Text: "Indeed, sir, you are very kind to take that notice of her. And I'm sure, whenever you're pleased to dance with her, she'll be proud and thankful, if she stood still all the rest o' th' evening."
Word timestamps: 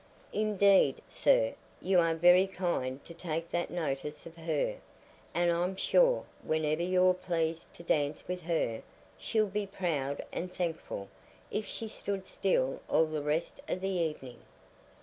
"Indeed, 0.33 0.99
sir, 1.07 1.53
you 1.79 1.99
are 1.99 2.15
very 2.15 2.47
kind 2.47 3.05
to 3.05 3.13
take 3.13 3.51
that 3.51 3.69
notice 3.69 4.25
of 4.25 4.35
her. 4.35 4.77
And 5.31 5.51
I'm 5.51 5.75
sure, 5.75 6.25
whenever 6.43 6.81
you're 6.81 7.13
pleased 7.13 7.71
to 7.75 7.83
dance 7.83 8.27
with 8.27 8.41
her, 8.41 8.81
she'll 9.15 9.45
be 9.45 9.67
proud 9.67 10.23
and 10.33 10.51
thankful, 10.51 11.07
if 11.51 11.67
she 11.67 11.87
stood 11.87 12.25
still 12.25 12.81
all 12.89 13.05
the 13.05 13.21
rest 13.21 13.61
o' 13.69 13.75
th' 13.75 13.83
evening." 13.83 14.39